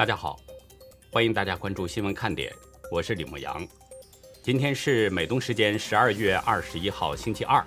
[0.00, 0.40] 大家好，
[1.12, 2.50] 欢迎大家关注新闻看点，
[2.90, 3.68] 我是李牧阳。
[4.42, 7.62] 今天是美东时间十二月二十一号星期二，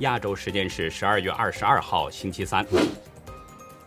[0.00, 2.66] 亚洲时间是十二月二十二号星期三。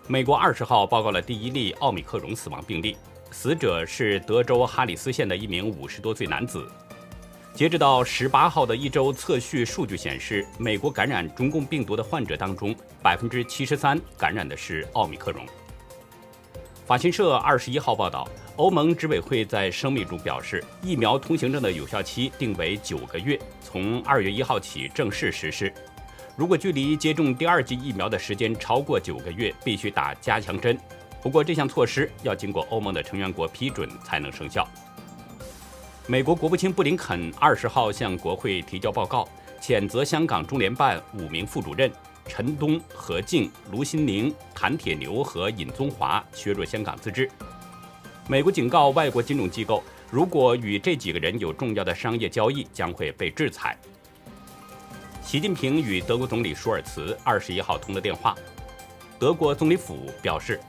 [0.08, 2.96] 美国二十号报告了第一例奥密克戎死亡病例，
[3.32, 6.66] 死者是德州哈里斯县的一名五十多岁男子。
[7.54, 12.74] 截止到十八号的一周测序数据显示，美国感染中共病毒的患者当中，
[13.04, 15.46] 百分之七十三感染的是奥密克戎。
[16.90, 25.72] 法新社二十一号报道，欧盟执委会在声明中表示，疫苗通行证的有效期定为九个月，从二月一号起正式实施。
[26.36, 30.76] 如果距离接种第二剂疫苗的时间超过九个月，必须打加强针。
[31.22, 34.68] 不过，这项措施要经过欧盟的成员国批准才能生效。
[36.08, 39.30] 美国国务卿布林肯二十号向国会提交报告，
[39.62, 41.92] 谴责香港中联办五名副主任
[42.30, 47.30] 陈东、何静、卢新宁、谭铁牛和尹宗华削弱香港自治。
[48.28, 53.76] 美国警告外国金融机构，如果与这几个人有重要的商业交易，将会被制裁。
[55.24, 58.36] 习近平与德国总理舒尔茨二十一号通了电话，
[59.18, 60.60] 德国总理府表示。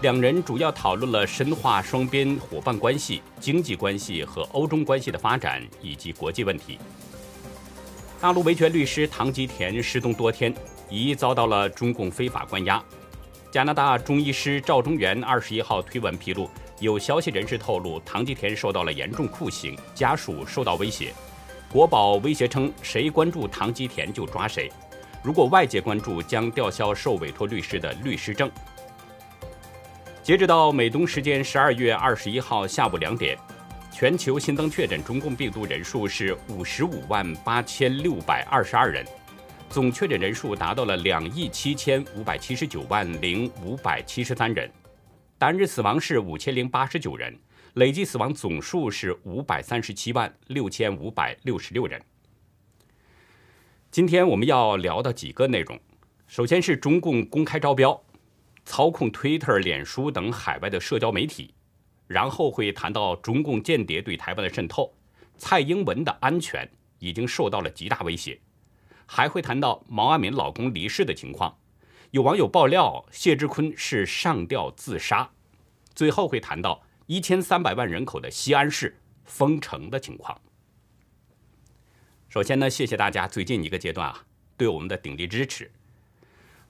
[0.00, 6.78] 两人主要讨论了深化双边伙伴关系、经济关系和欧中关系的发展以及国际问题。
[8.20, 10.54] 大陆维权律师唐吉田失踪多天，
[10.88, 12.82] 疑遭到了中共非法关押。
[13.50, 16.50] 加拿大中医师赵忠元二十一号推文披露，
[16.80, 21.12] 有消息人士透露，唐吉田受到了严重酷刑，家属受到威胁。
[21.72, 24.70] 国宝威胁称，谁关注唐吉田就抓谁，
[25.22, 28.50] 如果外界关注，将吊销受委托律师的律师证。
[30.22, 33.36] 截止到美东时间十二月二十一号下午两点，
[33.90, 39.04] 全球新增确诊中共病毒人数是五十五万八千六百二十二人，
[39.78, 44.68] 总确诊人数达到了两亿七千五百七十九万零五百七十三人，
[45.38, 47.32] 单日死亡是五千零八十九人，
[47.74, 52.02] 累计死亡总数是五百三十七万六千五百六十六人。
[53.88, 55.78] 今天我们要聊的几个内容，
[56.26, 58.02] 首先是中共公开招标。
[58.64, 61.54] 操控 Twitter、脸书等海外的社交媒体，
[62.08, 64.92] 然后会谈到中共间谍对台湾的渗透，
[65.36, 66.68] 蔡英文的安全
[66.98, 68.40] 已经受到了极大威胁，
[69.10, 71.58] 还会谈到毛阿敏老公离世的情况。
[72.10, 75.30] 有网友爆料谢志坤是上吊自杀，
[75.94, 80.38] 最后会谈到一千三百万人口的西安市封城的情况。
[82.28, 84.26] 首先呢，谢谢大家最近一个阶段啊
[84.58, 85.72] 对我们的鼎力支持。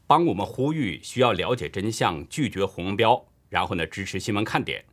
[0.06, 4.84] 帮我们呼吁需要了解真相，拒绝红标，然后呢支持新闻看点。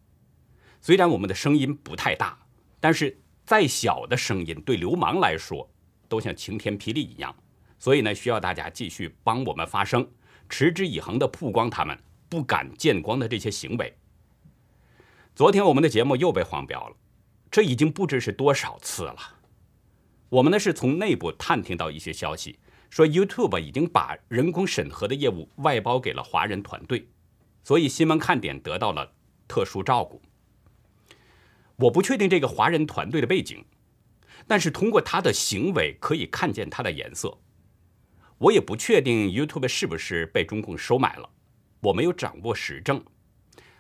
[0.81, 2.37] 虽然我们的声音不太大，
[2.79, 5.69] 但是再小的声音对流氓来说
[6.07, 7.35] 都像晴天霹雳一样。
[7.77, 10.07] 所以呢，需要大家继续帮我们发声，
[10.47, 11.97] 持之以恒地曝光他们
[12.29, 13.95] 不敢见光的这些行为。
[15.35, 16.95] 昨天我们的节目又被黄标了，
[17.51, 19.17] 这已经不知是多少次了。
[20.29, 22.57] 我们呢是从内部探听到一些消息。
[22.89, 27.05] 说 YouTube 已经把人工审核的业务外包给了华人团队，
[27.61, 29.11] 所以新闻看点得到了
[29.49, 30.21] 特殊照顾。
[31.75, 33.65] 我不确定这个华人团队的背景，
[34.47, 37.37] 但是通过他的行为可以看见他的颜色。
[38.37, 41.29] 我也不确定 YouTube 是不是被中共收买了，
[41.79, 43.03] 我没有掌握实证，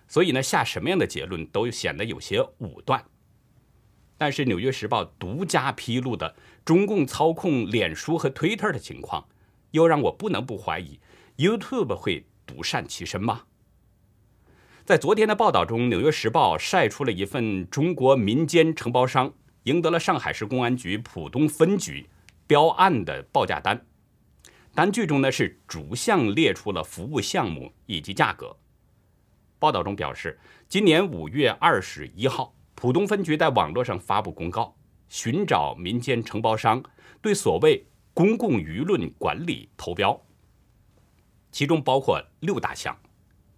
[0.07, 3.03] 所以呢下什么样的结论都显得有些武断。
[4.17, 9.27] 但是《纽约时报》独家披露的中共操控脸书和 Twitter 的情况，
[9.71, 11.01] 又让我不能不怀疑
[11.35, 13.43] YouTube 会独善其身吗？
[14.85, 19.33] 在昨天的报道中，《纽约时报》晒出了一份中国民间承包商
[19.65, 22.09] 赢得了上海市公安局浦东分局
[22.47, 23.85] 标案的报价单，
[24.73, 28.57] 单据中呢是逐项列出了服务项目以及价格。
[29.59, 32.53] 报道中表示，今年五月二十一号。
[32.77, 34.75] 浦东分局在网络上发布公告，
[35.07, 36.83] 寻找民间承包商，
[37.21, 40.21] 对所谓公共舆论管理投标。
[41.53, 42.99] 其中包括六大项，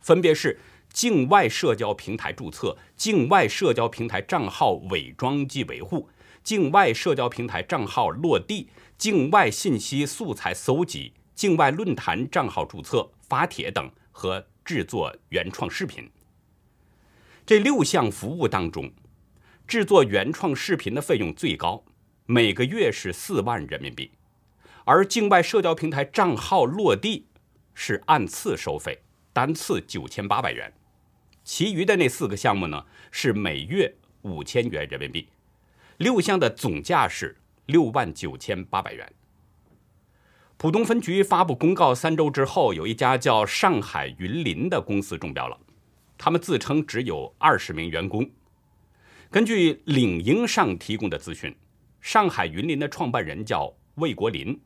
[0.01, 0.59] 分别是
[0.97, 6.09] 境外社交平台注册、境外社交平台账号伪装及维护、
[6.43, 8.67] 境外社交平台账号落地、
[8.97, 16.09] 境外信息素材搜集、境外论坛账号注册、发帖等和制作原创视频。
[17.45, 18.91] 这六项服务当中。
[19.67, 21.83] 制作原创视频的费用最高，
[22.25, 24.09] 每个月是四万人民币，
[24.83, 27.27] 而境外社交平台账号落地
[27.75, 30.73] 是按次收费，单次九千八百元，
[31.47, 35.29] 其余的那四个项目呢是每月五千元人民币，
[35.95, 39.09] 六项的总价是六万九千八百元。
[40.57, 45.57] 浦东分局发布公告三周之后，有一家叫上海云林的公司中标了，
[46.17, 48.29] 他们自称只有二十名员工。
[49.31, 51.55] 根据领英上提供的资讯，
[52.01, 54.59] 上海云林的创办人叫魏国林。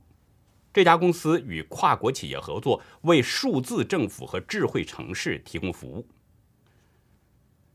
[0.73, 6.01] 这家公司与跨国企业合作，为数字政府和智慧城市提供服务。《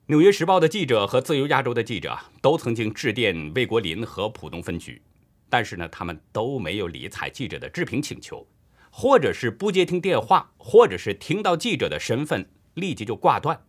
[0.08, 5.02] 纽约时报》的记者和自由亚洲的记者都曾经致电魏国林和浦东分局，
[5.48, 8.46] 但是呢，他们都没有理睬记者的置评请求，
[8.88, 13.60] 或者是不接听电话，或者是听到记者的身份立即就挂断。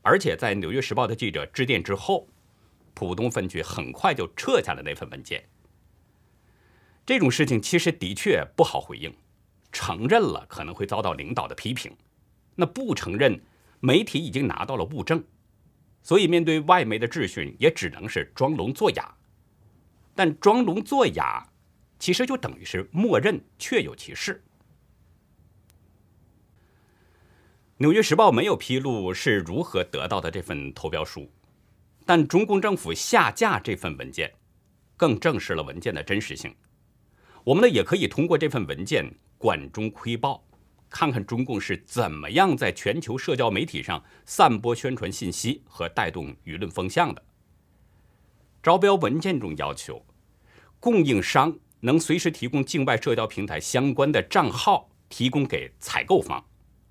[0.00, 2.26] 而且在《纽约时报》的记者致电之后，
[2.92, 5.44] 浦东分局很快就撤下了那份文件。
[7.06, 9.14] 这种事情其实的确不好回应，
[9.70, 11.96] 承认了可能会遭到领导的批评，
[12.56, 13.40] 那不承认，
[13.78, 15.22] 媒体已经拿到了物证，
[16.02, 19.14] 所以面对外媒的质询，也只能是装聋作哑。
[20.14, 21.48] 但装聋作哑，
[21.98, 24.42] 其实就等于是默认确有其事。
[27.84, 31.30] 《纽约时报》没有披露是如何得到的这份投标书，
[32.04, 34.32] 但中共政府下架这份文件，
[34.96, 36.54] 更证实了文件的真实性。
[37.42, 40.44] 我们呢也可以通过这份文件管中窥豹，
[40.92, 47.24] 看看中共是怎么样在全球社交媒体上散播宣传信息和带动舆论风向的。
[48.62, 50.04] 招标文件中要求，
[50.78, 56.44] 供应商能随时提供境外社交平台相关的账号，提供给采购方，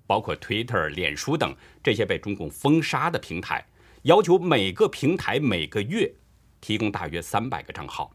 [0.04, 3.64] 包括 Twitter、脸书等这些被中共封杀的平台，
[4.02, 6.12] 要求每个平台每个月
[6.60, 8.12] 提供大约三百个账号。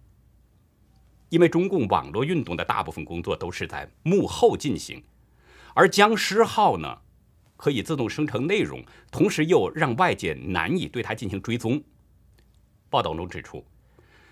[1.30, 5.02] 因为中共网络运动的大部分工作都是在幕后进行，
[5.78, 6.98] 而僵尸号呢，
[7.56, 11.80] 可以自动生成内容，同时又让外界难以对它进行追踪。
[12.90, 13.64] 报道中指出，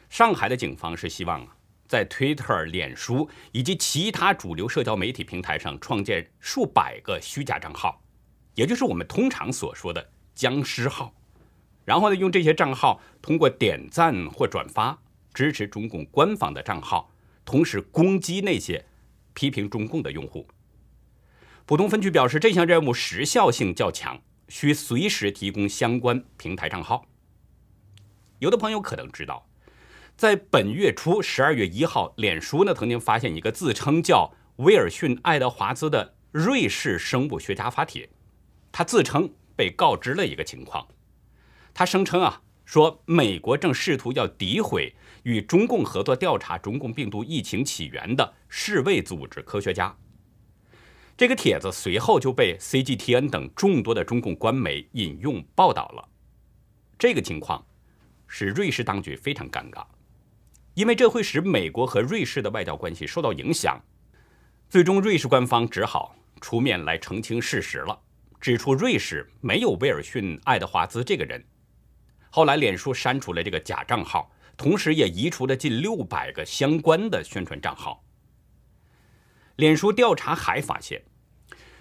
[0.09, 1.56] 上海的警方是希望啊，
[1.88, 8.01] 在 Twitter、脸书以及其他主流社交媒体平台上创建数百个虚假账号，
[8.56, 11.13] 也就是我们通常所说的僵尸号，
[11.83, 14.98] 然后呢，用这些账号通过点赞或转发。
[15.31, 17.12] 支持中共官方的账号，
[17.44, 18.83] 同时攻击那些
[19.36, 20.48] 批评中共的用户。
[21.67, 27.07] 浦东分局表示，这项任务时效性较强，需随时提供相关平台账号。
[28.38, 29.47] 有的朋友可能知道，
[30.15, 38.07] 在本月初十二月一号，脸书呢曾经发现一个自称叫威尔逊·爱德华兹的瑞士生物学家发帖，
[38.71, 40.88] 他自称被告知了一个情况，
[41.73, 42.44] 他声称啊。
[42.63, 49.95] 说美国正试图要诋毁与中共合作调查中共病毒疫情起源的世卫组织科学家。
[51.17, 56.09] 这个帖子随后就被 CGTN 等众多的中共官媒引用报道了。
[57.00, 57.65] 这个情况
[58.27, 59.85] 使瑞士当局非常尴尬，
[60.73, 63.81] 因为这会使美国和瑞士的外交关系受到影响。
[64.69, 67.97] 最终，瑞士官方只好出面来澄清事实了，
[68.41, 71.41] 指出瑞士没有威尔逊·爱德华兹这个人。
[72.29, 78.04] 后来，脸书删除了这个假账号，同时也移除了近六百个相关的宣传账号。
[79.57, 81.03] 脸书调查还发现，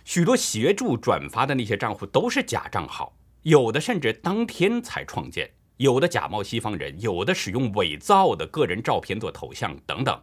[0.05, 10.23] 许多协助转发的那些账户都是假账号，有的甚至当天才创建，有的假冒西方人，有的使用伪造的个人照片做头像等等。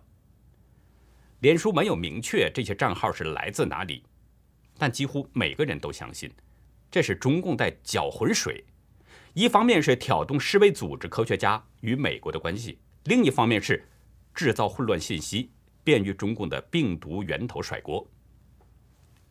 [1.40, 4.04] 脸书没有明确这些账号是来自哪里，
[4.78, 6.32] 但几乎每个人都相信，
[6.90, 8.64] 这是中共在搅浑水。
[9.34, 13.90] 一方面是挑动世卫组织科学家与美国的关系，另一方面是
[14.34, 15.52] 制造混乱信息，
[15.84, 18.06] 便于中共的病毒源头甩锅。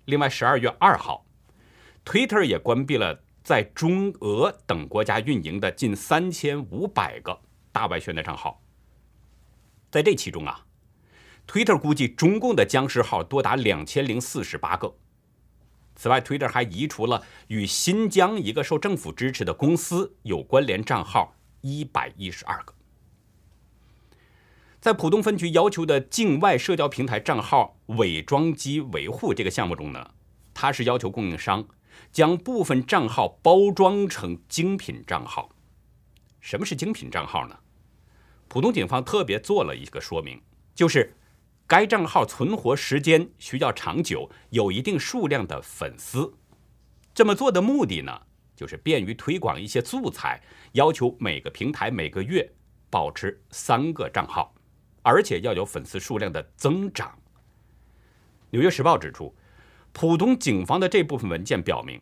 [0.06, 1.24] 另外，十二月二号
[2.04, 7.40] ，Twitter 也关闭了在中俄等国家运营的近三千五百个
[7.70, 8.62] 大外宣的账号。
[9.90, 10.66] 在这其中啊
[11.46, 14.96] ，Twitter 估计中共的僵尸号多达两千零四十八个。
[15.96, 22.74] 此外，Twitter 还移除了与新疆一个受政府支持的公司有关联账号一百一十二个。
[24.80, 30.12] 在浦东分局要求的境外社交平台账号伪装机维护这个项目中呢，
[30.54, 31.66] 它是要求供应商
[32.10, 35.50] 将部分账号包装成精品账号。
[36.40, 37.58] 什么是精品账号呢？
[38.48, 40.40] 浦东警方特别做了一个说明，
[40.74, 41.16] 就是。
[41.66, 46.34] 该账号存活时间需要长久，有一定数量的粉丝。
[47.14, 48.22] 这么做的目的呢，
[48.56, 52.52] 就是便于推广一些素材，要求每个平台每个月
[52.90, 54.52] 保持三个账号，
[55.02, 57.18] 而且要有粉丝数量的增长。
[58.50, 59.34] 纽约时报指出，
[59.92, 62.00] 浦东警方的这部分文件表明，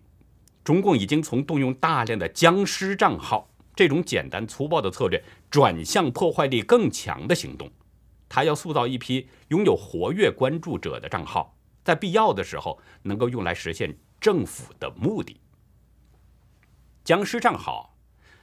[0.64, 7.70] 中共已经从动用大量的僵尸账号这种简单粗暴的策略，转向破坏力更强的行动。
[8.28, 15.40] 他要塑造一批拥有活跃关注者的账号，在必要的时候能够用来实现政府的目的。
[17.04, 17.96] 僵尸账号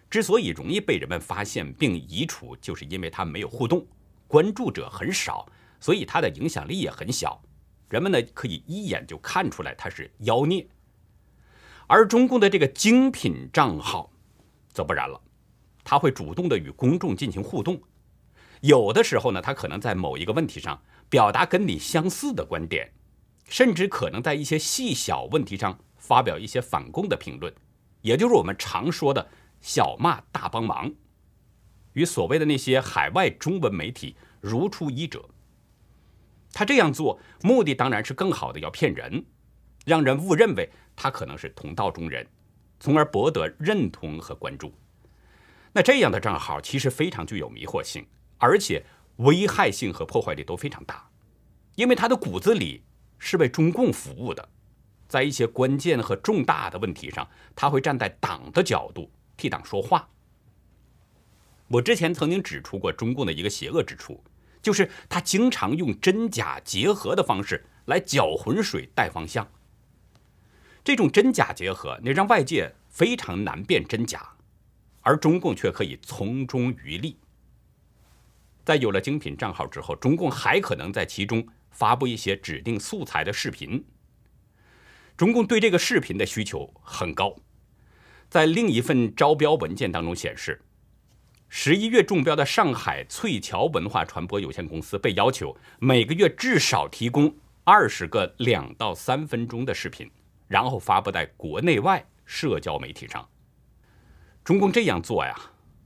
[0.10, 3.86] 之所以容易被人们发现并移除，就是因为它没有互动，
[4.28, 5.48] 关注者很少，
[5.80, 7.42] 所以它的影响力也很小。
[7.90, 10.68] 人们呢可以一眼就看出来它是妖孽。
[11.88, 14.12] 而中共的这个精品账号
[14.74, 15.22] 则不然了，
[15.84, 17.80] 他会主动的与公众进行互动，
[18.62, 22.92] 有的时候呢，他可能在某一个问题上表达跟你相似的观点，
[23.48, 27.54] 甚至可能在一些细小问题上发表一些反共的评论，
[28.02, 29.30] 也就是我们常说的
[29.62, 30.92] 小骂大帮忙，
[31.96, 35.28] 与所谓的那些海外中文媒体如出一辙。
[36.54, 39.26] 他这样做目的当然是更好的要骗人，
[39.86, 42.26] 让人误认为他可能是同道中人，
[42.80, 44.74] 从而博得认同和关注。
[45.74, 48.06] 那这样的账号其实非常具有迷惑性，
[48.38, 48.86] 而且
[49.18, 51.10] 危害性和破坏力都非常大，
[51.76, 52.84] 因为他的骨子里
[53.18, 54.48] 是为中共服务的，
[55.10, 60.08] 在一些关键和重大的问题上，他会站在党的角度替党说话。
[61.76, 64.24] 我之前曾经指出过中共的一个邪恶之处。
[64.62, 69.48] 就是他经常用真假结合的方式来搅浑水、带方向。
[70.84, 74.28] 这种真假结合，那让外界非常难辨真假，
[75.02, 77.20] 而中共却可以从中渔利。
[78.64, 83.86] 在有了精品账号之后，中共还可能在其中发布一些指定素材的视频。
[85.16, 87.36] 中共对这个视频的需求很高，
[88.32, 90.65] 在另一份招标文件当中显示。
[91.48, 97.34] 十一月中标的上海翠桥文化传播有限公司被要求每个月至少提供
[97.64, 100.10] 二十个两到三分钟的视频，
[100.48, 103.28] 然后发布在国内外社交媒体上。
[104.44, 105.36] 中共这样做呀，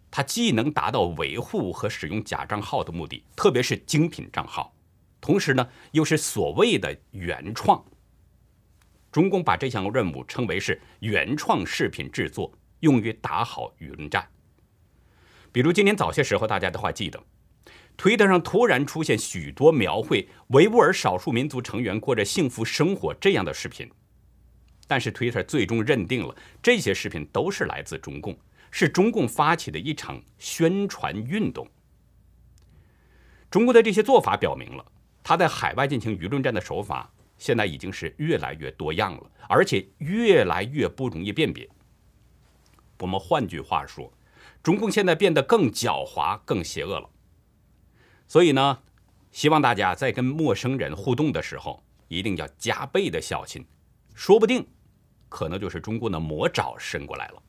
[0.09, 4.73] 它既能达到维护和使用假账号的目的，特别是精品账号，
[5.21, 7.81] 同时呢，又是所谓的原创。
[9.11, 12.51] 中共把这项任务称为是原创视频制作，
[12.81, 14.27] 用于打好舆论战。
[15.51, 17.21] 比如今年早些时候，大家都还记得，
[17.97, 23.89] 推特上突然出现许多描绘维吾尔少数民族成员过着幸福生活这样的视频，
[24.87, 28.37] 但是推特最终认定了这些视频都是来自中共，
[28.69, 31.67] 是中共发起的一场宣传运动。
[33.49, 34.85] 中国的这些做法表明了，
[35.23, 41.67] 他在海外进行舆论战的手法现在已经是越来越多样了，而且越来越不容易辨别。
[42.99, 44.13] 我们换句话说。
[44.61, 47.09] 中共现在变得更狡猾、更邪恶了，
[48.27, 48.79] 所以呢，
[49.31, 53.65] 希望大家在跟陌生人互动的时候，一定要加倍的小心，
[54.13, 54.67] 说不定
[55.29, 57.41] 可能就是中共的魔爪伸过来了。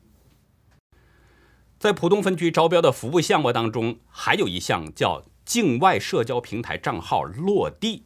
[1.77, 8.05] 在浦东分局招标的服务项目当中，还有一项叫境外社交平台账号落地。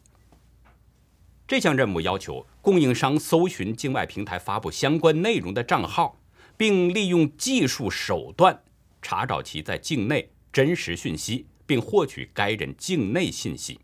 [1.48, 6.18] 这项任务要求供应商搜寻境外平台发布相关内容的账号，
[6.58, 8.64] 并利用技术手段。
[9.06, 13.80] 查找其在境内真实讯息，并获取该人境内信息。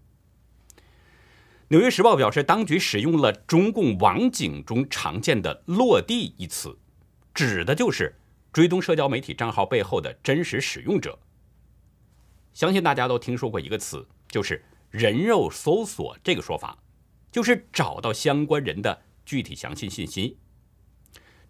[1.68, 6.75] 纽约时报表示，当局使用了中共网警中常见的“落地”一词，
[7.36, 8.16] 指的就是
[8.51, 11.20] 追踪社交媒体账号背后的真实使用者。
[12.51, 16.80] 相信大家都听说过一个词，就是“人肉搜索”这个说法，
[17.32, 20.40] 就是找到相关人的具体详细信息。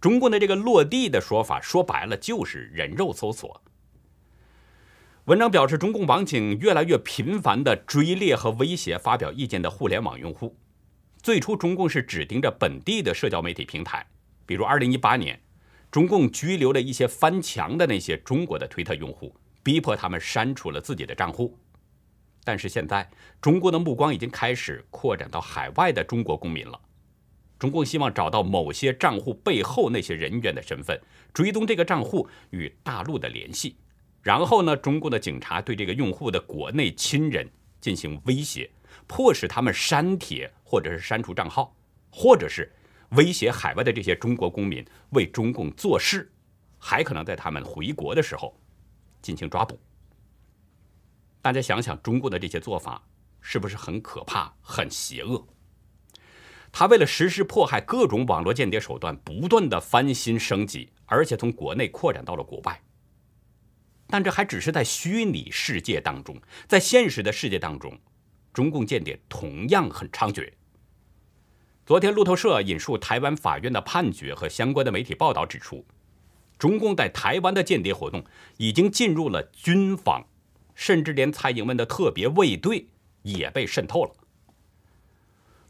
[0.02, 3.62] 中共的这个落地的说法，说白了就是人肉搜索。
[5.26, 10.58] 文章表示，中共网警越来越频繁地追猎和威胁发表意见的互联网用户。
[11.22, 14.04] 最初，中共是只盯着本地的社交媒体平台，
[14.48, 15.40] 比如2018年，
[15.92, 21.56] 中共拘留了一些翻墙的那些中国的推特用户，逼迫他们删除了自己的账户。
[22.44, 23.08] 但是现在，
[23.40, 26.82] 中国的目光已经开始扩展到海外的中国公民了。
[27.62, 31.00] 中共希望找到某些账户背后那些人员的身份，
[31.32, 33.76] 追踪这个账户与大陆的联系，
[34.24, 37.48] 然后呢，中共的警察对这个用户的国内亲人
[37.80, 38.68] 进行威胁，
[39.06, 41.78] 迫使他们删帖或者是删除账号，
[42.10, 42.74] 或者是
[43.10, 46.32] 威胁海外的这些中国公民为中共做事，
[46.80, 48.60] 还可能在他们回国的时候
[49.22, 49.80] 进行抓捕。
[51.44, 53.04] 大家想想，中共的这些做法
[53.40, 55.48] 是不是很可怕、很邪恶？
[56.72, 62.82] 他为了实施迫害各种网络间谍手段，不断的翻新升级，而且从国内扩展到了国外。
[64.08, 67.98] 但这还只是在虚拟世界当中，在现实的世界当中，
[68.54, 70.50] 中共间谍同样很猖獗。
[71.86, 75.86] 昨天，路透社引述台湾法院的判决和相关的媒体报道指出，
[76.58, 78.24] 中共在台湾的间谍活动
[78.58, 80.26] 已经进入了军方，
[80.74, 82.88] 甚至连蔡英文的特别卫队
[83.24, 84.16] 也被渗透了。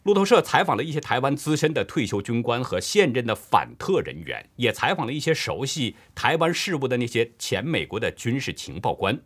[0.03, 9.19] 路透社采访了一些台湾资深的退休军官和现任的反特人员，也采访了一些熟悉台湾事务的那些前美国的军事情报官，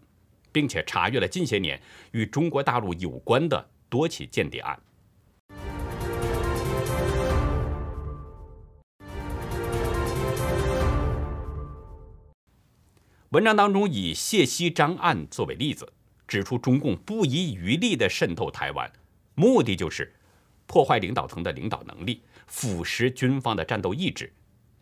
[0.51, 4.77] 并且查阅了近些年与中国大陆有关的多起间谍案。
[13.29, 15.93] 文章当中以谢锡章案作为例子，
[16.27, 18.91] 指出中共不遗余力地渗透台湾，
[19.35, 20.13] 目的就是
[20.67, 24.33] 破坏领导层的领导能力，腐蚀军方的战斗意志。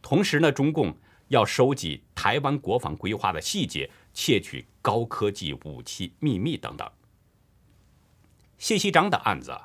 [0.01, 0.95] 同时呢，中共
[1.27, 6.89] 要收集台湾国防规划的细节，窃取高科技武器秘密等等。
[8.57, 9.57] 谢锡章的案子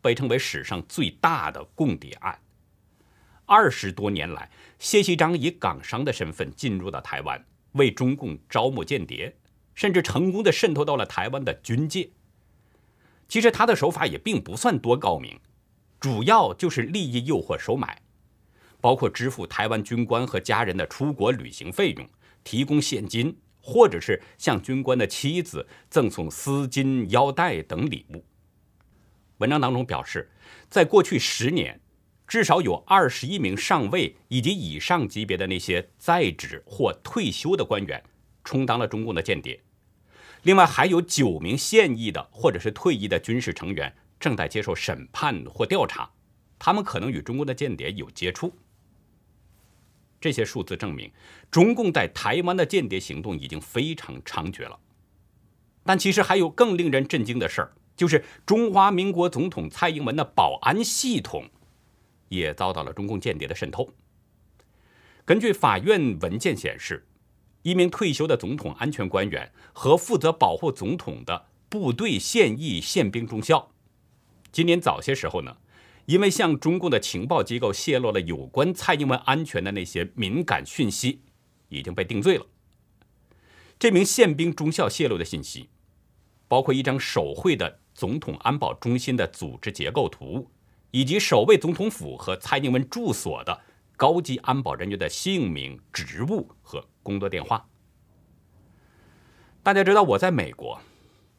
[0.00, 2.38] 被称为史上最大的共谍案。
[3.46, 7.44] 二十多年来，谢锡章以港商的身份进入到台湾。
[7.72, 9.34] 为中共招募间谍，
[9.74, 12.08] 甚至成功的渗透到了台湾的军界。
[13.26, 15.40] 其实他的手法也并不算多高明，
[16.04, 18.02] 主要就是利益诱惑收买，
[18.78, 22.06] 包括支付台湾军官和家人的出国旅行费用，
[22.44, 28.22] 提供现金，或者是向军官的妻子赠送丝巾、腰带等礼物。
[29.38, 30.30] 文章当中表示，
[30.68, 31.80] 在过去十年。
[32.26, 38.04] 至少有二十一名上尉以及以上级别的那些在职或退休的官员，
[38.44, 39.58] 充当了中共的间谍。
[40.42, 46.10] 另外还有九名现役的或者是退役的军事成员正在接受审判或调查，
[46.58, 48.52] 他们可能与中共的间谍有接触。
[50.20, 51.12] 这些数字证明，
[51.50, 54.78] 中共在台湾的间谍行动已经非常猖獗了。
[55.82, 61.50] 但其实还有更令人震惊的事儿，就是中华民国总统蔡英文的保安系统。
[62.28, 63.92] 也遭到了中共间谍的渗透。
[65.24, 67.06] 根据法院文件显示，
[67.62, 73.70] 一名退休的总统安全官员和负责保护总统的部队现役宪兵中校，
[74.54, 75.56] 今年早些时候呢，
[76.06, 81.22] 因为向中共的情报机构泄露了有关蔡英文安全的那些敏感讯息，
[81.70, 82.46] 已经被定罪了。
[83.80, 85.68] 这名宪兵中校泄露的信息，
[86.46, 90.48] 包括一张手绘的总统安保中心的组织结构图。
[90.92, 93.60] 以及守卫总统府和蔡英文住所的
[93.96, 97.66] 高级安保人员的姓名、职务和工作电话。
[99.60, 100.80] 大家知道我在美国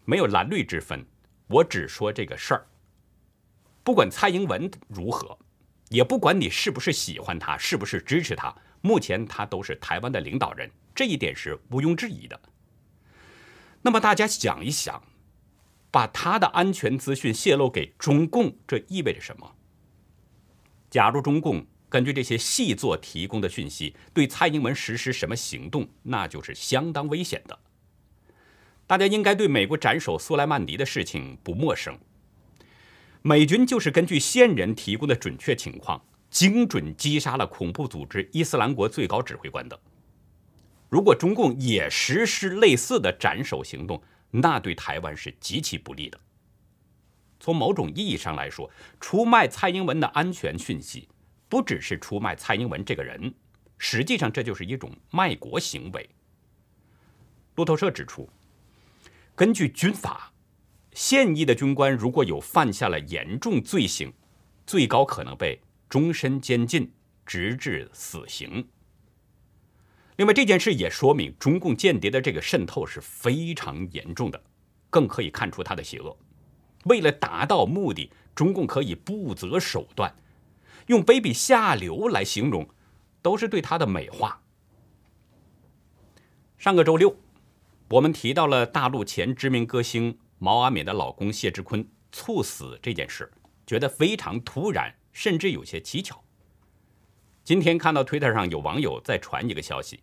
[0.03, 1.05] 没有蓝绿之分，
[1.47, 2.67] 我只说这个事儿。
[3.85, 5.37] 不管蔡英文如何，
[5.87, 12.37] 也不管你是不是喜欢他，是不是支持他，目前他都是台湾的领导人，这一点是毋庸置疑的。
[13.81, 15.01] 那么大家想一想。
[15.91, 19.55] 把他的安全资讯泄露给中共，这意味着什么？
[20.89, 27.57] 假如中共根据这些细作提供的讯息对蔡英文实施什么行动，那就是相当危险的。
[28.85, 31.97] 大家应该对美国斩首苏莱曼尼的事情不陌生。
[33.27, 39.79] 美军就是根据线人提供的准确情况，精准击杀了恐怖组织伊斯兰国最高指挥官的。
[40.89, 46.19] 如果中共也实施类似的斩首行动，那对台湾是极其不利的。
[47.39, 51.09] 从某种意义上来说，出卖蔡英文的安全讯息，
[51.49, 53.33] 不只是出卖蔡英文这个人，
[53.79, 56.07] 实际上这就是一种卖国行为。
[57.55, 58.29] 路透社指出，
[59.33, 60.31] 根据军法，
[60.95, 64.13] 现役的军官如果有犯下了严重罪行，
[64.65, 66.89] 最高可能被终身监禁，
[67.25, 68.65] 直至死刑。
[70.15, 74.41] 另外，这件事也说明中共间谍的这个渗透是非常严重的，
[74.89, 76.17] 更可以看出他的邪恶。
[76.85, 80.15] 为了达到目的，中共可以不择手段，
[80.87, 82.69] 用卑鄙下流来形容，
[83.21, 84.41] 都是对他的美化。
[86.57, 87.17] 上个周六，
[87.89, 93.31] 我们提到了大陆前知名歌星毛阿敏的老公谢之坤猝死这件事，
[93.65, 96.23] 觉得非常突然，甚至有些蹊跷。
[97.43, 100.01] 今天看到推特上有网友在传一个消息，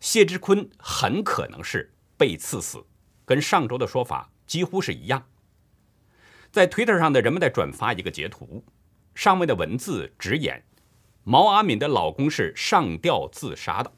[0.00, 2.84] 谢之坤很可能是被刺死，
[3.24, 5.26] 跟上周的说法几乎是一样。
[6.50, 8.64] 在推特上的人们在转发一个截图，
[9.14, 10.64] 上面的文字直言
[11.24, 13.92] 毛阿敏的老公是上吊自杀的，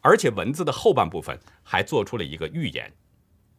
[0.00, 2.92] 而且文字的后半部分还做出了一个预言，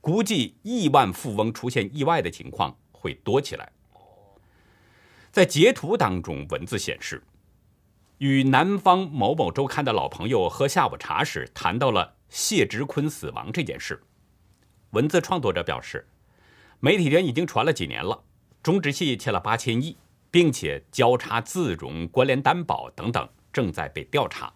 [0.03, 3.71] 估计亿万富翁出现意外的情况会多起来。
[5.31, 7.23] 在截图当中，文字显示。
[8.17, 14.03] 与南方某某周刊的老朋友喝下午茶时，谈到了谢之坤死亡这件事。
[14.91, 16.05] 文字创作者表示，
[16.81, 18.23] 媒体人已经传了几年了，
[18.61, 19.95] 中植系欠了八千亿，
[20.29, 24.53] 并且交叉自融、关联担保等等正在被调查。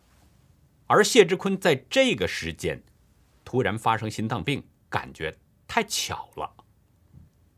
[0.88, 2.84] 而谢之坤在这个时间
[3.46, 5.36] 突然发生心脏病，感觉
[5.68, 6.54] 太巧了。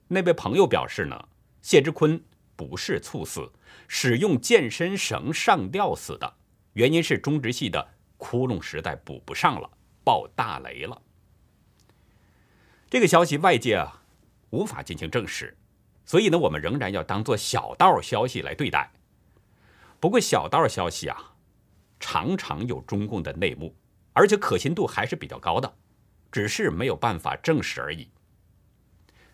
[0.08, 1.28] 那位朋友表示呢，
[1.62, 2.24] 谢之坤
[2.56, 3.52] 不是猝死，
[3.88, 6.34] 使用健身绳上吊死的，
[6.74, 7.88] 原因是中直系的
[8.18, 9.70] 窟窿实在补不上了，
[10.04, 11.02] 爆大雷了。
[12.89, 14.04] 这个消息外界啊
[14.50, 15.56] 无法进行证实，
[16.06, 18.92] 所以呢，我们仍然要当做小道消息来对待。
[20.00, 21.36] 不过小道消息啊，
[22.00, 23.76] 常常有中共的内幕，
[24.13, 25.72] 而且可信度还是比较高的，
[26.32, 28.10] 只是没有办法证实而已。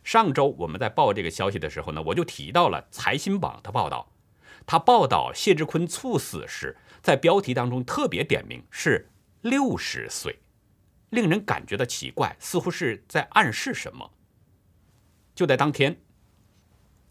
[0.04, 4.12] 上周我们在报这个消息的时候呢，我就提到了财新网的报道，
[4.66, 9.10] 他报道谢志坤猝死时，在标题当中特别点名是
[9.42, 10.40] 六十岁。
[11.12, 14.12] 令人感觉到奇怪，似乎是在暗示什么。
[15.34, 16.02] 就在当天，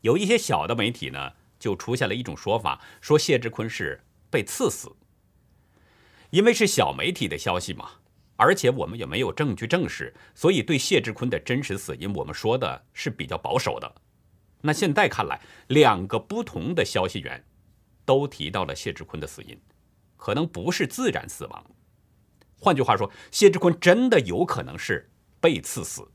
[0.02, 4.94] 有一些小的媒体呢，就出现了一种说法，说谢志坤是被刺死。
[6.30, 7.92] 因为是小媒体的消息嘛，
[8.36, 13.94] 而且我们也没有证据证实，所以对谢志坤的真实死因，我们说的是比较保守的。
[14.60, 17.44] 那现在看来，两个不同的消息源
[18.04, 19.60] 都提到了谢志坤的死因，
[20.16, 21.64] 可能不是自然死亡。
[22.58, 26.10] 换句话说，谢志坤真的有可能是被刺死。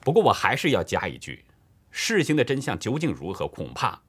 [0.00, 1.44] 不过我还是要加一句：
[1.90, 4.02] 事情的真相究竟如何，恐怕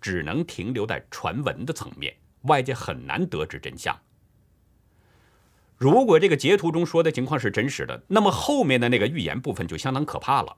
[0.00, 3.96] 只能停留在传闻的层面，外界很难得知真相。
[5.78, 10.56] 如果这个截图中说的情况是真实的，那么后面的那个预言部分就相当可怕了。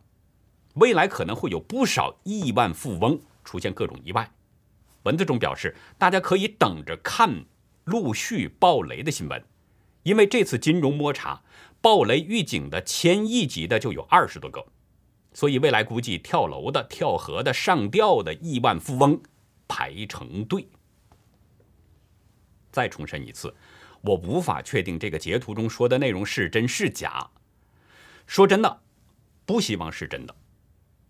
[0.75, 4.33] 未来可能会有不少亿万富翁出现各种意外。
[5.03, 7.45] 文字中表示，大家可以等着看
[7.85, 9.45] 陆续爆雷的新闻。
[10.05, 11.43] 因为这次金融摸查，
[11.83, 14.65] 暴雷预警的千亿级的就有二十多个，
[15.35, 19.21] 所以未来估计跳楼的、跳河的、上吊的亿万富翁
[19.69, 20.67] 排成队。
[22.73, 23.55] 再重申一次，
[24.03, 27.31] 我无法确定这个截图中说的内容是真是假。
[28.27, 28.81] 说真的，
[29.45, 30.35] 不希望是真的。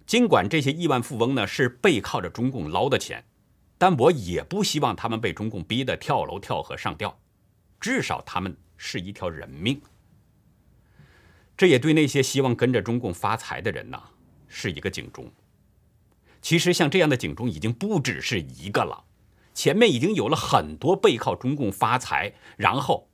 [0.07, 3.25] 尽管这些亿万富翁呢是背靠着中共捞的钱，
[3.79, 7.19] 但我也不希望他们被中共逼得跳楼、跳河、上吊。
[7.79, 8.57] 至少他们。
[8.83, 9.79] 是一条人命，
[11.55, 14.03] 这也对那些希望跟着中共发财的人呐
[14.49, 15.31] 是一个警钟。
[16.41, 19.05] 其实像这样的警钟已经不只是一个了，
[19.53, 23.09] 前面已经有了很多背靠中共发财，然后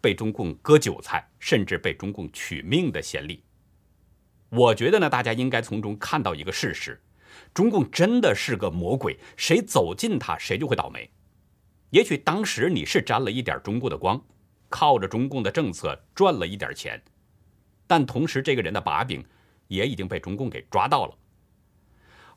[0.00, 3.42] 被中共割韭菜，甚至被中共取命的先例。
[4.50, 7.02] 我觉得呢，大家应该从中看到一个事实：
[7.52, 11.10] 中共真的是个魔鬼，谁走近他，谁就会倒霉。
[11.90, 14.22] 也许当时你是沾了一点中共的光。
[14.70, 17.02] 靠着中共的政策赚了一点钱，
[17.86, 19.24] 但同时这个人的把柄
[19.68, 21.16] 也已经被中共给抓到了。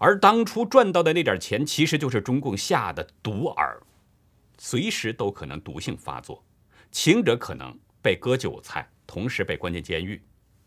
[0.04, 3.78] 而当初赚到的那点钱，其实就是中共下的毒饵，
[4.58, 6.44] 随时都可能毒性发作。
[6.90, 10.18] 轻者可能被割韭菜，同时被关进监狱；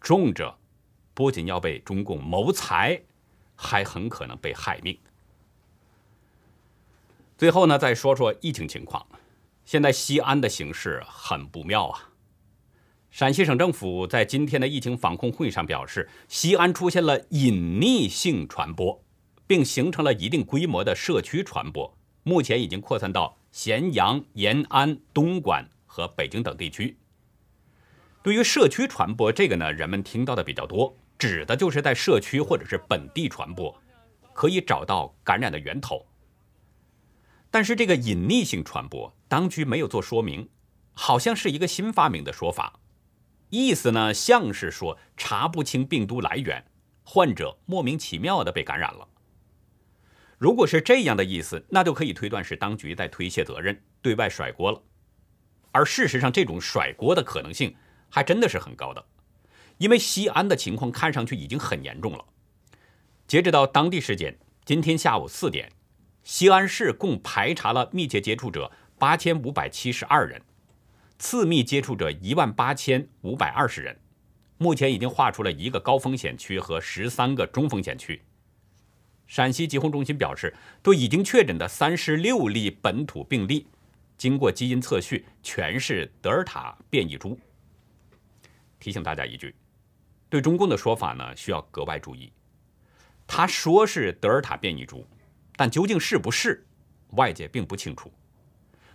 [0.00, 0.56] 重者
[1.14, 3.02] 不仅要被中共谋财，
[3.56, 4.96] 还很可能被害命。
[7.36, 9.04] 最后呢，再说说疫情情况。
[9.64, 12.10] 现在西安的形势很不妙啊！
[13.10, 19.03] 陕西省政府在今天的疫情防控会上表示，西安出现了隐匿性传播，
[19.46, 26.96] 并形成了一定规模的社区传播，目前已经扩散到咸阳、延安、东莞和北京等地区。
[28.22, 33.76] 对于社区传播这个呢，人们听到的比较多，指的就是在社区或者是本地传播，
[34.32, 36.06] 可以找到感染的源头。
[37.50, 40.48] 但是这个隐匿性传播，当局没有做说明，
[40.94, 42.80] 好像是一个新发明的说法，
[43.50, 46.64] 意思呢像是说查不清病毒来源，
[47.04, 49.06] 患者莫名其妙的被感染了。
[50.44, 54.82] 如果是这样的意思，那就可以推断是当局在推卸责任，对外甩锅了。
[55.72, 57.74] 而事实上，这种甩锅的可能性
[58.10, 59.02] 还真的是很高的，
[59.78, 62.22] 因为西安的情况看上去已经很严重了。
[63.26, 65.72] 截止到当地时间今天下午四点。
[66.24, 70.42] 西安市共排查了密切接触者八千五百七十二人，
[71.18, 73.98] 次密接触者一万八千五百二十人。
[74.58, 78.20] 目前已经划出了一个高风险区和十三个中风险区。
[79.26, 83.66] 陕西疾控中心表示，对已经确诊的三十六例本土病例，
[84.16, 87.38] 经过基因测序，全是德尔塔变异株。
[88.78, 89.54] 提醒大家一句，
[90.28, 92.32] 对中共的说法呢，需要格外注意。
[93.26, 95.06] 他说是德尔塔变异株。
[95.56, 96.66] 但究竟是不是，
[97.10, 98.12] 外界并不清楚。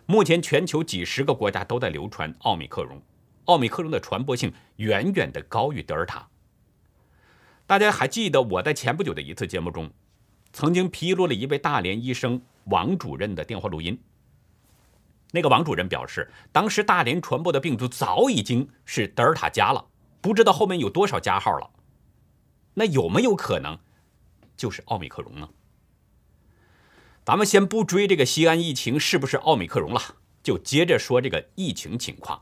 [0.06, 3.02] 目前全球几十个国家都在流传奥密克戎，
[3.46, 6.28] 奥密克戎的传播性远远的高于德尔塔。
[7.65, 9.89] 大家还记得我在前不久的一次节目中，
[10.52, 14.00] 曾经披露了一位大连医生王主任的电话录音。
[15.32, 19.86] 那个王主任表示，当时大连传播的病毒早已经是德尔塔加了，
[20.22, 21.70] 不知道后面有多少加号了。
[22.74, 23.78] 那有没有可能
[24.58, 25.50] 就是奥密克戎呢？
[27.26, 30.02] 咱们先不追这个西安疫情是不是奥密克戎了，
[30.42, 32.42] 就接着说这个疫情情况。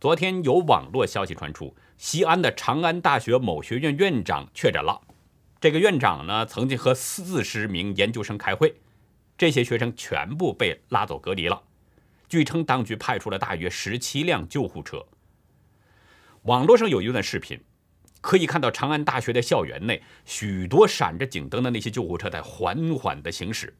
[0.00, 5.00] 昨天有网络消息传出，西安的长安大学某学院院长确诊了。
[5.60, 8.80] 这个院长呢，曾经和四十名研究生开会，
[9.36, 11.62] 这些学生全部被拉走隔离了。
[12.30, 15.04] 据称，当局派出了大约十七辆救护车。
[16.44, 17.62] 网络上有一段视频，
[18.22, 23.76] 可以看到长安大学的校园内，许多闪着警灯的那些救护车在缓缓地行驶。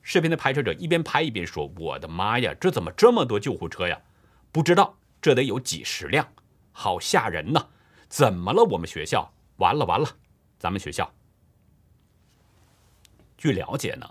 [0.00, 4.00] 视频的拍摄者一边拍一边说：“我的妈呀，这怎么这么多救护车呀？
[4.50, 6.26] 不知道这得有几十辆，
[6.72, 7.66] 好吓人呐！
[8.08, 8.64] 怎么了？
[8.64, 10.08] 我们学校完了完了！”
[10.60, 11.10] 咱们学校，
[13.38, 14.06] 据了解呢，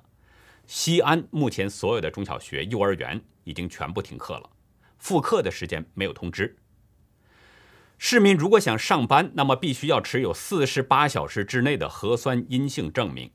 [0.65, 4.49] 西安目前所有的中小学、幼儿园已经全部停课了，
[4.97, 6.57] 复课的时间没有通知。
[7.99, 13.29] 市民如果想上班，那么必须要持有四十八小时之内的核酸阴性证明。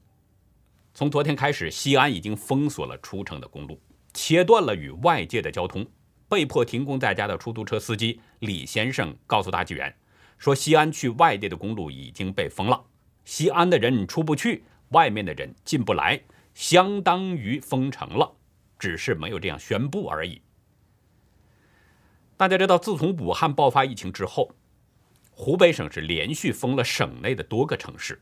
[0.92, 3.80] 从昨天开始，西安已经封锁了出城的公路，
[4.12, 5.86] 切断了与外界的交通。
[6.28, 9.94] 被迫停工在家的出租车司机李先生告诉大纪元
[10.36, 12.84] 说：“西安去外地的公路已经被封了。”
[13.24, 16.20] 西安的人出不去，外面的人进不来，
[16.54, 18.36] 相当于封城了，
[18.78, 20.42] 只是没有这样宣布而已。
[22.36, 24.52] 大家知道，自从武汉爆发疫情之后，
[25.30, 28.20] 湖北省是连续封了省内的多个城市，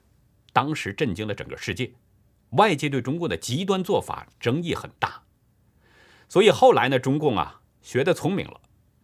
[0.52, 1.92] 当时震惊了整个世界，
[2.50, 5.22] 外界对中共的极端做法争议很大。
[6.28, 8.60] 所以后来呢，中共啊学得聪明了，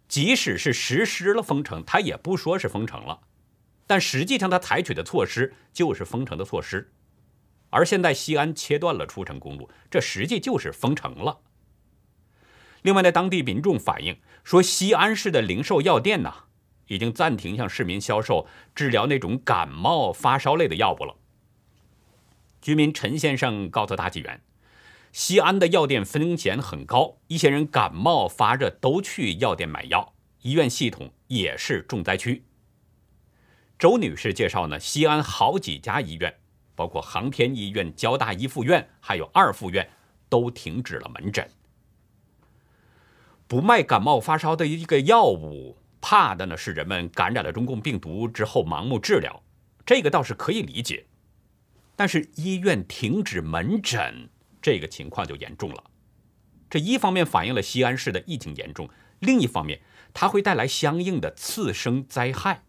[0.06, 3.20] 即使是实施了封城，他也不说是封城了。
[3.88, 6.92] 但实际上，他采取的措施就是封城的措施，
[7.70, 11.40] 而现在西安切断了出城公路，这实际就是封城了。
[12.82, 16.32] 另外呢，当地民众反映说，西安市的零售药店呢，
[16.88, 21.16] 已经暂停向市民销售治疗那种感冒发烧类的药物了。
[22.60, 24.42] 居民陈先生告诉大纪元，
[25.12, 32.44] 西安的药店风险很高，一些人感冒发热都去药店买药，医院系统也是重灾区。
[33.78, 36.34] 周女士介绍呢，西安好几家医院，
[36.74, 39.88] 包括航天医院、交大一附院，还有二附院，
[40.28, 41.48] 都停止了门诊。
[43.46, 49.44] 不卖感冒发烧的一个药物，怕的呢是人们感染了中共病毒之后盲目治疗，
[49.86, 51.06] 这个倒是可以理解。
[51.94, 54.28] 但是医院停止门诊，
[54.60, 55.84] 这个情况就严重了。
[56.68, 59.80] 这一方面反映了西安市的疫情严重，另一方面
[60.12, 62.64] 它会带来相应的次生灾害。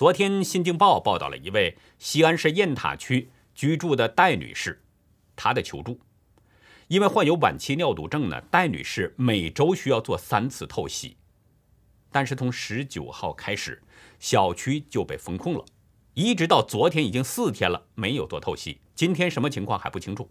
[0.00, 4.82] 昨天，《新京报》报道了一位西安市雁塔区居住的戴女士，
[5.36, 6.00] 她的求助，
[6.88, 11.18] 因为患有晚期尿毒症呢，戴女士每周需要做三次透析，
[12.10, 13.82] 但是从十九号开始，
[14.18, 15.66] 小区就被封控了，
[16.14, 20.30] 一直到昨天已经四天了，没有做透析，今天什么情况还不清楚。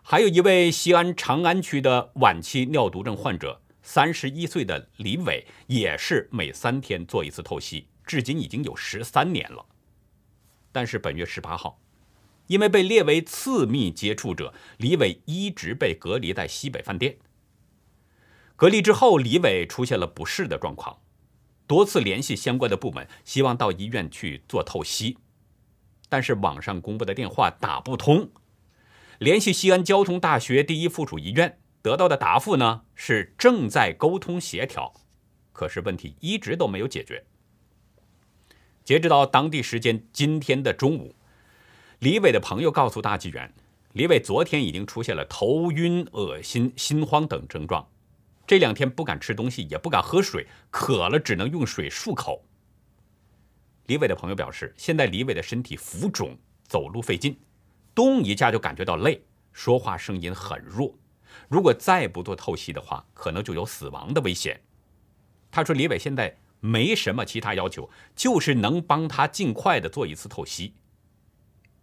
[0.00, 7.88] 还有一位西安长安区的晚期尿毒症患者，三十一岁的李伟，也是每三天做一次透析。
[8.06, 9.66] 至今已经有十三年了，
[10.70, 11.80] 但是本月十八号，
[12.46, 17.18] 因为被列为次密接触者，李伟一直被隔离在西北饭店。
[18.54, 21.00] 隔离之后，李伟出现了不适的状况，
[21.66, 25.18] 多次联系相关的部门，希望到医院去做透析，
[26.08, 28.30] 但是网上公布的电话打不通。
[29.18, 34.94] 联系西安交通大学第一附属医院，得到的答复呢是正在沟通协调，
[35.52, 37.24] 可是问题一直都没有解决。
[38.86, 41.12] 截止到当地时间今天的中午，
[41.98, 43.52] 李伟的朋友告诉大纪元，
[43.94, 47.84] 李伟昨天已经出现了头晕、恶心、心慌等症状，
[48.46, 52.44] 这两天不敢吃东西，也不敢喝水，渴了只能用水漱口。
[53.86, 57.36] 李伟的朋友表示，现在李伟的身体浮肿，走路费劲，
[57.92, 59.20] 动一下就感觉到累，
[59.52, 60.94] 说话声音很弱。
[61.48, 64.60] 如果再不做透析的话，可能就有死亡的危险。
[65.50, 66.36] 他说，李伟现在。
[66.66, 70.74] 没什么其他要求，就是能帮他尽快的做一次透析。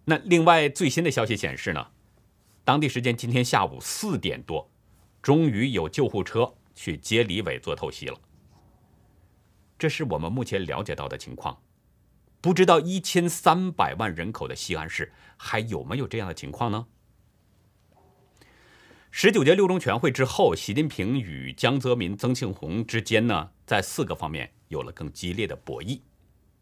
[0.06, 1.88] 那另外最新的消息显示呢，
[2.66, 4.70] 当地时间今天下午四点多，
[5.22, 8.20] 终于有救护车去接李伟做透析了。
[9.80, 11.62] 这是我们目前了解到的情况，
[12.42, 16.88] 不知道一千三百万人口的西安市还有没有这样的情况呢？
[19.16, 24.52] 十九届六中全会之后，习近平与江泽民、曾庆红之间呢，在四个方面。
[24.70, 26.02] 有了更激烈的博弈。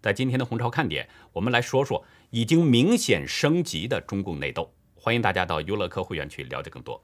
[0.01, 4.69] 在今天的红潮看点，我们来说说已经明显升级的中共内斗。
[4.95, 7.01] 欢迎大家到优乐客会员区了解更多。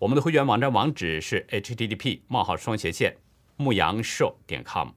[0.00, 3.18] 我们的会员网站网址是 http: 冒号双斜线
[3.56, 4.88] 牧羊 show 点 com，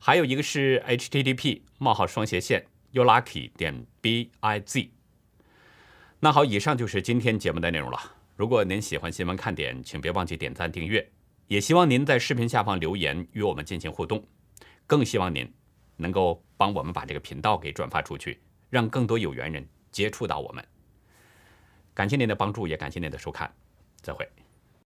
[0.00, 4.88] 还有一个是 http: 冒号双斜线 youlucky 点 biz。
[6.18, 8.16] 那好，以上就是今天节目的内容了。
[8.34, 11.06] 如果您喜欢新闻看点，请别忘记点赞订阅。
[11.48, 14.26] 也希望您在视频下方留言与我们进行互动，
[14.86, 15.52] 更希望您
[15.96, 18.40] 能够帮我们把这个频道给转发出去，
[18.70, 20.64] 让更多有缘人接触到我们。
[21.92, 23.52] 感谢您的帮助，也感谢您的收看，
[24.00, 24.26] 再会。